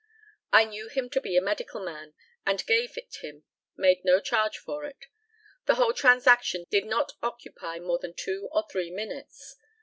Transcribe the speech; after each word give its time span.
I 0.51 0.65
knew 0.65 0.87
him 0.87 1.11
to 1.11 1.21
be 1.21 1.37
a 1.37 1.43
medical 1.43 1.79
man, 1.79 2.15
and 2.43 2.65
gave 2.65 2.97
it 2.97 3.17
him, 3.21 3.43
made 3.77 4.03
no 4.03 4.19
charge 4.19 4.57
for 4.57 4.83
it. 4.83 5.05
The 5.67 5.75
whole 5.75 5.93
transaction 5.93 6.65
did 6.71 6.85
not 6.87 7.11
occupy 7.21 7.77
more 7.77 7.99
than 7.99 8.15
two 8.15 8.49
or 8.51 8.65
three 8.67 8.89
minutes. 8.89 9.57